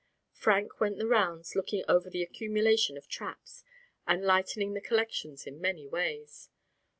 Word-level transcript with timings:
Frank 0.33 0.79
went 0.79 0.97
the 0.97 1.05
rounds, 1.05 1.55
looking 1.55 1.83
over 1.87 2.09
the 2.09 2.23
accumulation 2.23 2.97
of 2.97 3.07
traps, 3.07 3.63
and 4.07 4.25
lightening 4.25 4.73
the 4.73 4.81
collections 4.81 5.45
in 5.45 5.61
many 5.61 5.85
ways. 5.85 6.49